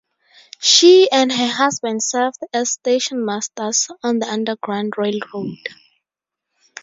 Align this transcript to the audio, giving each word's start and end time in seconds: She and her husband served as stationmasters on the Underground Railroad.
She 0.59 1.07
and 1.11 1.31
her 1.31 1.45
husband 1.47 2.01
served 2.01 2.39
as 2.53 2.75
stationmasters 2.79 3.91
on 4.01 4.17
the 4.17 4.25
Underground 4.25 4.93
Railroad. 4.97 5.59